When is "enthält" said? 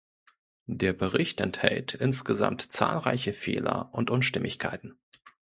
1.41-1.93